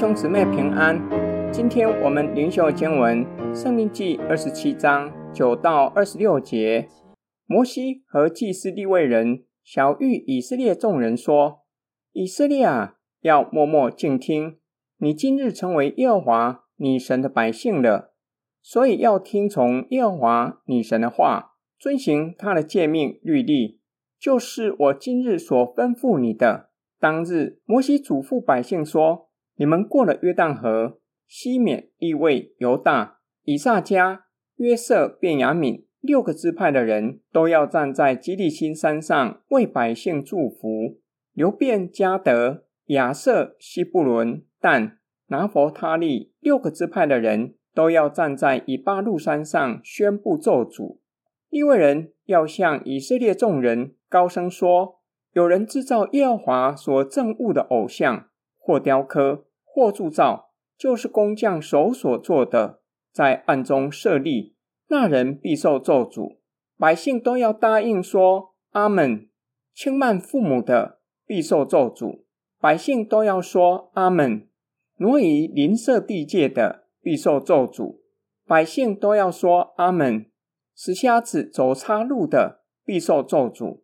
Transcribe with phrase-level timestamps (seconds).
[0.00, 0.98] 兄姊妹平安，
[1.52, 3.22] 今天我们灵修经文
[3.54, 6.88] 《申命记》二十七章九到二十六节。
[7.44, 11.66] 摩西和祭司利未人晓諭以色列众人说
[12.12, 14.56] ：“以色列啊，要默默静听。
[14.96, 18.14] 你今日成为耶和华你神的百姓了，
[18.62, 23.80] 所以要听从耶和华你神的话，遵行他的诫命律例，
[24.18, 29.26] 就是我今日所吩咐你的。”当日，摩西嘱咐百姓说。
[29.60, 34.20] 你们过了约旦河，西缅、利未、犹大、以萨迦、
[34.56, 40.98] 约瑟、便雅悯六个支派的人都要站在基利心山上为百姓祝福。
[41.34, 44.96] 流便、迦得、亚设、西布伦、但、
[45.26, 51.00] 拿弗他利六个支派的人都要站在以巴路山上宣布咒诅。
[51.50, 55.00] 利未人要向以色列众人高声说：
[55.34, 59.44] 有人制造耶和华所憎恶的偶像，或雕刻。
[59.72, 62.80] 或铸造，就是工匠手所做的，
[63.12, 64.56] 在暗中设立，
[64.88, 66.38] 那人必受咒诅。
[66.76, 69.28] 百姓都要答应说阿门。
[69.74, 72.24] 轻慢父母的必受咒诅。
[72.58, 74.48] 百姓都要说阿门。
[74.96, 78.00] 挪移邻舍地界的必受咒诅。
[78.46, 80.26] 百姓都要说阿门。
[80.74, 83.82] 使瞎子走岔路的必受咒诅。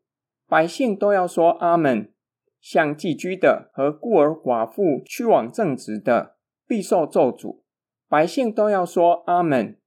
[0.48, 2.12] 百姓都要说阿门。
[2.68, 6.34] 向寄居的和孤儿寡妇去往正直的，
[6.66, 7.60] 必受咒诅。
[8.08, 9.78] 百姓都要说阿门。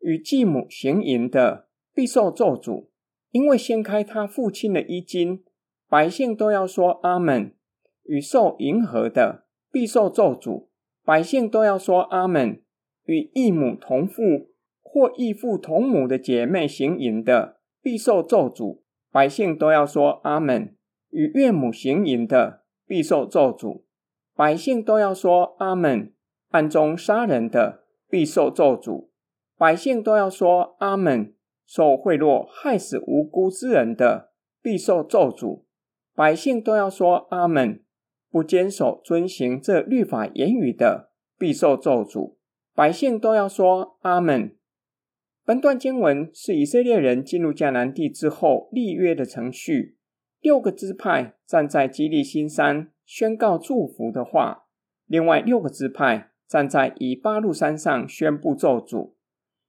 [0.00, 2.88] 与继母行淫的，必受咒诅，
[3.30, 5.42] 因为掀开他父亲的衣襟。
[5.88, 7.54] 百姓都要说阿门。
[8.04, 10.66] 与受淫合的，必受咒诅。
[11.02, 12.62] 百姓都要说阿门。
[13.04, 14.50] 与异母同父
[14.82, 18.82] 或异父同母的姐妹行淫的，必受咒诅。
[19.10, 20.74] 百姓都要说阿门。
[21.10, 23.82] 与岳母行淫的，必受咒诅。
[24.34, 26.12] 百姓都要说阿门。
[26.50, 29.08] 暗中杀人的，必受咒诅。
[29.58, 31.34] 百姓都要说阿门。
[31.66, 35.64] 受贿赂害死无辜之人的，必受咒诅。
[36.14, 37.84] 百姓都要说阿门。
[38.30, 42.36] 不坚守遵行这律法言语的，必受咒诅。
[42.74, 44.56] 百姓都要说阿门。
[45.44, 49.97] 本段经文是以色列人进入迦南地之后立约的程序。
[50.40, 54.66] 六个支派站在基利新山宣告祝福的话，
[55.06, 59.12] 另外六个支派站在以巴路山上宣布咒诅。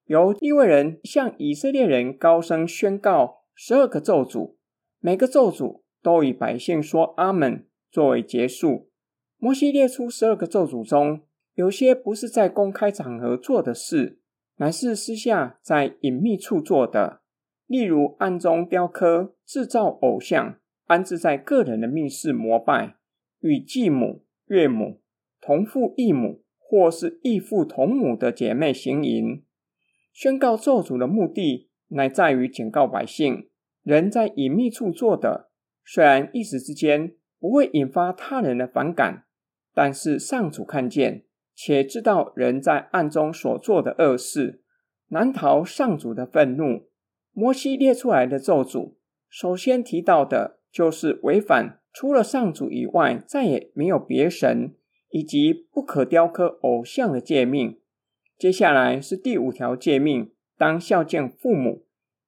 [0.06, 4.56] 由利未人向以色列人高声宣告十二个咒诅，
[5.00, 8.90] 每个咒诅都以百姓说阿门作为结束。
[9.38, 11.22] 摩西列出十二个咒诅中，
[11.54, 14.20] 有些不是在公开场合做的事，
[14.58, 17.22] 乃是私下在隐秘处做的。
[17.68, 20.59] 例如暗中雕刻、制造偶像，
[20.90, 22.96] 安置在个人的密室膜拜，
[23.42, 25.02] 与继母、岳母、
[25.40, 29.44] 同父异母或是异父同母的姐妹行淫。
[30.12, 33.50] 宣告咒诅的目的，乃在于警告百姓：
[33.84, 35.52] 人在隐秘处做的，
[35.86, 39.26] 虽然一时之间不会引发他人的反感，
[39.76, 41.24] 但是上主看见，
[41.54, 44.64] 且知道人在暗中所做的恶事，
[45.10, 46.90] 难逃上主的愤怒。
[47.32, 48.96] 摩西列出来的咒诅，
[49.30, 54.76] 首先提到的就是违反除了上主以外再也没有别神，
[55.10, 57.80] 以及不可雕刻偶像的诫命。
[58.38, 61.86] 接下来是第五条诫命：当孝敬父母，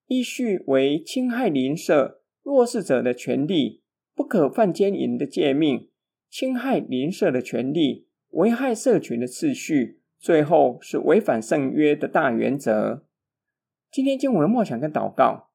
[0.08, 3.82] 依序为侵害邻舍、弱势者的权利；
[4.16, 5.90] 不可犯奸淫的诫命，
[6.30, 13.06] 侵害邻舍的权利，危害社群的次序；最后是违反圣约的大原则。
[13.92, 15.51] 今天经文的默想跟祷告，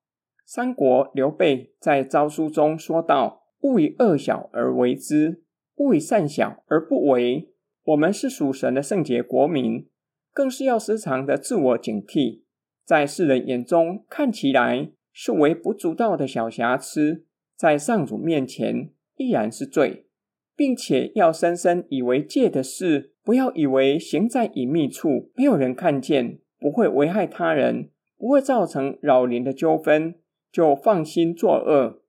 [0.49, 5.43] 三国刘备在诏书中说道：“勿以恶小而为之，
[5.75, 7.51] 勿以善小而不为。”
[7.83, 9.89] 我们是属神的圣洁国民，
[10.33, 12.43] 更是要时常的自我警惕，
[12.85, 17.25] 在世人眼中看起来是微不足道的小瑕疵，
[17.57, 20.07] 在上主面前依然是罪，
[20.55, 27.91] 并且要深深以为戒的事，不要以为行在隐秘处，没有人看见，不会危害他人。
[28.19, 30.15] 不会造成扰邻的纠纷，
[30.57, 32.01] 就放心作恶。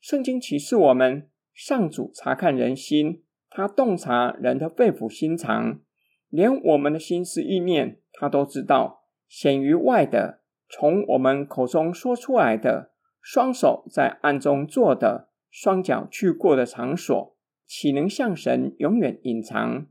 [0.00, 5.80] 圣经启示我们，上主察看人心，他洞察人的肺腑心肠，
[6.28, 9.02] 连我们的心思意念，他都知道。
[9.26, 17.36] 显于外的，从我们口中说出来的，双手在暗中做的，双脚去过的场所，
[17.66, 19.88] 岂能向神永远隐藏？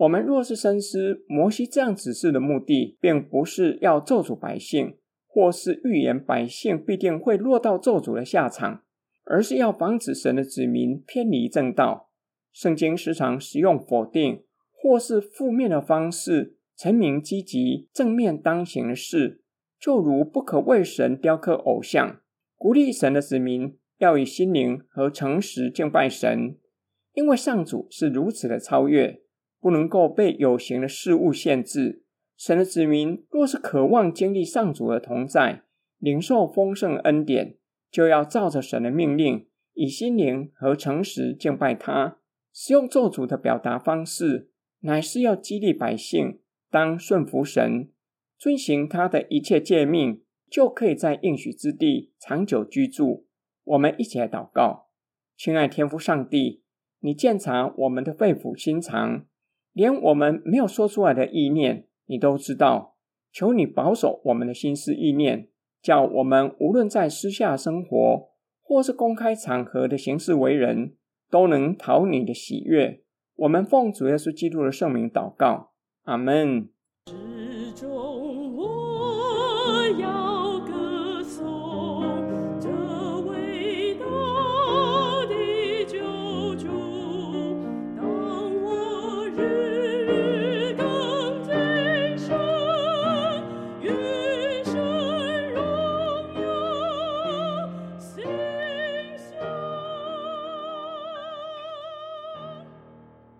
[0.00, 4.98] 我们若是深思，摩西这样指示的目的，并不是要咒诅百姓，
[5.34, 8.82] 或是预言百姓必定会落到咒诅的下场，
[9.24, 12.10] 而是要防止神的子民偏离正道。
[12.52, 19.40] 圣经时常使用否定或是负面的方式，陈明积极正面当行的事，
[19.80, 22.20] 就如不可为神雕刻偶像。
[22.58, 26.58] 鼓励神的子民要以心灵和诚实敬拜神，
[27.14, 29.22] 因为上主是如此的超越，
[29.58, 32.01] 不能够被有形的事物限制。
[32.44, 35.62] 神的子民若是渴望经历上主的同在，
[35.98, 37.56] 领受丰盛恩典，
[37.88, 42.18] 就要照着神的命令，以心灵和诚实敬拜他。
[42.52, 44.50] 使用咒诅的表达方式，
[44.80, 47.92] 乃是要激励百姓当顺服神，
[48.36, 53.28] 遵行他的一切诫命，就可以在应许之地长久居住。
[53.62, 54.88] 我们一起来祷告，
[55.36, 56.64] 亲爱天父上帝，
[56.98, 59.26] 你鉴察我们的肺腑心肠，
[59.72, 62.98] 连我们没有说出来的意念，你都知道。
[63.32, 65.48] 求你保守我们的心思意念，
[65.80, 68.28] 叫我们无论在私下生活，
[68.60, 70.96] 或是公开场合的形式为人，
[71.30, 73.02] 都能讨你的喜悦。
[73.36, 75.72] 我们奉主耶稣基督的圣名祷告，
[76.02, 76.68] 阿门。